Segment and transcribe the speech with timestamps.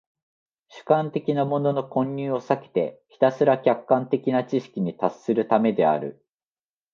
[0.69, 6.25] 主観的なものの混入を避けてひたすら客観的な知識に達するためである。